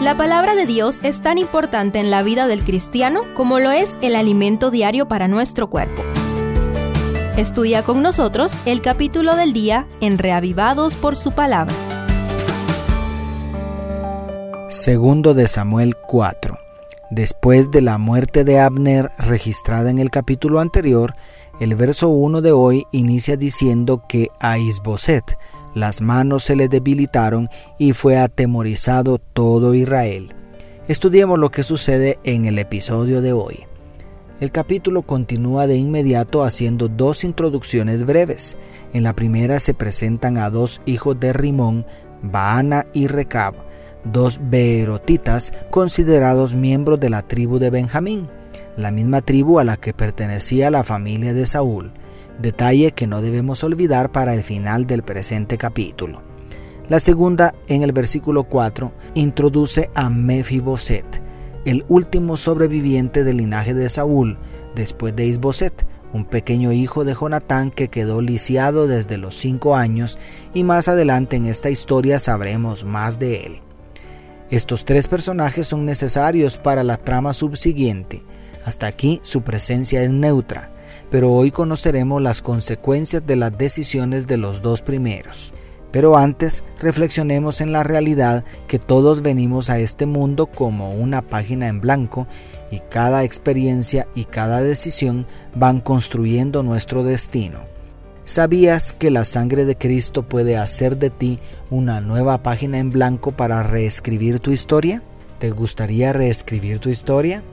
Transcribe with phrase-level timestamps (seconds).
[0.00, 3.94] La palabra de Dios es tan importante en la vida del cristiano como lo es
[4.02, 6.02] el alimento diario para nuestro cuerpo.
[7.38, 11.74] Estudia con nosotros el capítulo del día en Reavivados por su palabra.
[14.68, 16.58] Segundo de Samuel 4.
[17.10, 21.14] Después de la muerte de Abner registrada en el capítulo anterior,
[21.58, 25.38] el verso 1 de hoy inicia diciendo que a Isboset
[25.76, 30.34] las manos se le debilitaron y fue atemorizado todo Israel.
[30.88, 33.66] Estudiemos lo que sucede en el episodio de hoy.
[34.40, 38.56] El capítulo continúa de inmediato haciendo dos introducciones breves.
[38.94, 41.84] En la primera se presentan a dos hijos de Rimón,
[42.22, 43.54] Baana y Recab,
[44.02, 48.28] dos beerotitas considerados miembros de la tribu de Benjamín,
[48.78, 51.92] la misma tribu a la que pertenecía la familia de Saúl
[52.38, 56.22] detalle que no debemos olvidar para el final del presente capítulo.
[56.88, 61.22] La segunda, en el versículo 4, introduce a Mefiboset,
[61.64, 64.38] el último sobreviviente del linaje de Saúl,
[64.76, 70.18] después de Isboset, un pequeño hijo de Jonatán que quedó lisiado desde los cinco años
[70.54, 73.60] y más adelante en esta historia sabremos más de él.
[74.48, 78.22] Estos tres personajes son necesarios para la trama subsiguiente.
[78.64, 80.75] Hasta aquí su presencia es neutra
[81.10, 85.54] pero hoy conoceremos las consecuencias de las decisiones de los dos primeros.
[85.92, 91.68] Pero antes reflexionemos en la realidad que todos venimos a este mundo como una página
[91.68, 92.26] en blanco
[92.70, 97.60] y cada experiencia y cada decisión van construyendo nuestro destino.
[98.24, 101.38] ¿Sabías que la sangre de Cristo puede hacer de ti
[101.70, 105.02] una nueva página en blanco para reescribir tu historia?
[105.38, 107.44] ¿Te gustaría reescribir tu historia?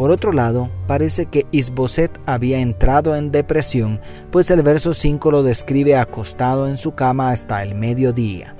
[0.00, 5.42] Por otro lado, parece que Isboset había entrado en depresión, pues el verso 5 lo
[5.42, 8.56] describe acostado en su cama hasta el mediodía.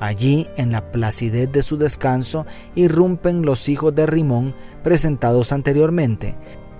[0.00, 6.36] Allí, en la placidez de su descanso, irrumpen los hijos de Rimón presentados anteriormente,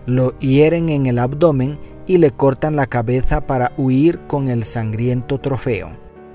[0.06, 5.38] lo hieren en el abdomen y le cortan la cabeza para huir con el sangriento
[5.38, 5.90] trofeo.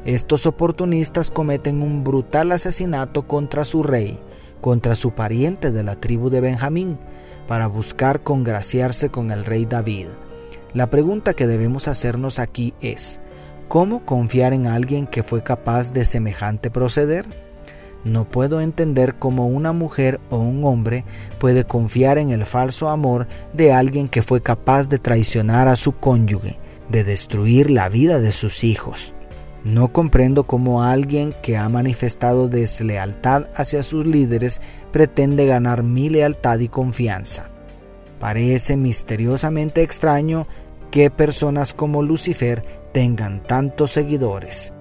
[0.05, 4.19] Estos oportunistas cometen un brutal asesinato contra su rey,
[4.61, 6.99] contra su pariente de la tribu de Benjamín,
[7.47, 10.07] para buscar congraciarse con el rey David.
[10.73, 13.19] La pregunta que debemos hacernos aquí es,
[13.67, 17.25] ¿cómo confiar en alguien que fue capaz de semejante proceder?
[18.03, 21.05] No puedo entender cómo una mujer o un hombre
[21.39, 25.93] puede confiar en el falso amor de alguien que fue capaz de traicionar a su
[25.93, 29.15] cónyuge, de destruir la vida de sus hijos.
[29.63, 36.59] No comprendo cómo alguien que ha manifestado deslealtad hacia sus líderes pretende ganar mi lealtad
[36.59, 37.49] y confianza.
[38.19, 40.47] Parece misteriosamente extraño
[40.91, 42.63] que personas como Lucifer
[42.93, 44.73] tengan tantos seguidores.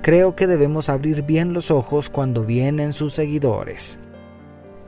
[0.00, 3.98] Creo que debemos abrir bien los ojos cuando vienen sus seguidores.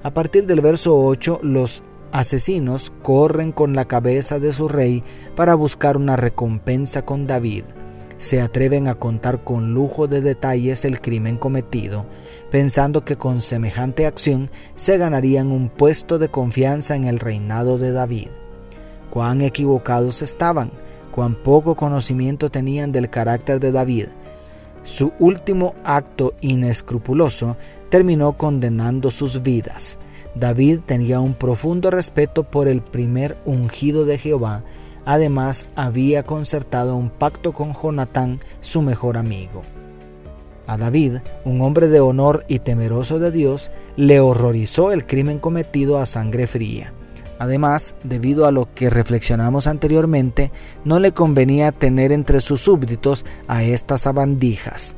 [0.03, 5.05] A partir del verso 8, los asesinos corren con la cabeza de su rey
[5.37, 7.65] para buscar una recompensa con David
[8.25, 12.07] se atreven a contar con lujo de detalles el crimen cometido,
[12.51, 17.93] pensando que con semejante acción se ganarían un puesto de confianza en el reinado de
[17.93, 18.29] David.
[19.11, 20.71] Cuán equivocados estaban,
[21.13, 24.07] cuán poco conocimiento tenían del carácter de David.
[24.85, 27.59] Su último acto inescrupuloso
[27.91, 29.99] terminó condenando sus vidas.
[30.35, 34.65] David tenía un profundo respeto por el primer ungido de Jehová,
[35.05, 39.63] Además, había concertado un pacto con Jonatán, su mejor amigo.
[40.67, 45.99] A David, un hombre de honor y temeroso de Dios, le horrorizó el crimen cometido
[45.99, 46.95] a sangre fría.
[47.39, 50.53] Además, debido a lo que reflexionamos anteriormente,
[50.85, 54.97] no le convenía tener entre sus súbditos a estas sabandijas.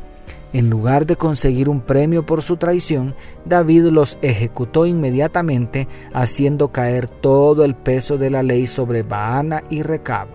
[0.56, 7.10] En lugar de conseguir un premio por su traición, David los ejecutó inmediatamente, haciendo caer
[7.10, 10.28] todo el peso de la ley sobre Baana y Recab.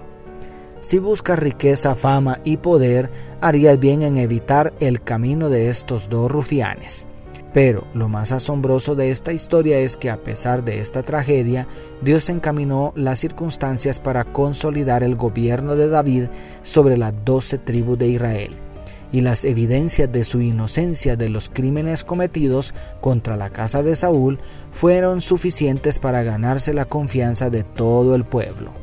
[0.80, 3.10] Si buscas riqueza, fama y poder,
[3.42, 7.08] harías bien en evitar el camino de estos dos rufianes.
[7.52, 11.68] Pero lo más asombroso de esta historia es que a pesar de esta tragedia,
[12.04, 16.26] Dios encaminó las circunstancias para consolidar el gobierno de David
[16.62, 18.71] sobre las doce tribus de Israel
[19.12, 24.40] y las evidencias de su inocencia de los crímenes cometidos contra la casa de Saúl
[24.72, 28.74] fueron suficientes para ganarse la confianza de todo el pueblo.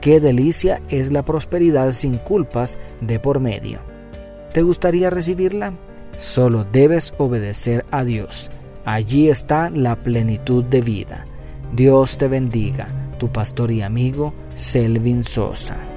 [0.00, 3.80] Qué delicia es la prosperidad sin culpas de por medio.
[4.52, 5.74] ¿Te gustaría recibirla?
[6.16, 8.50] Solo debes obedecer a Dios.
[8.84, 11.26] Allí está la plenitud de vida.
[11.74, 15.87] Dios te bendiga, tu pastor y amigo Selvin Sosa.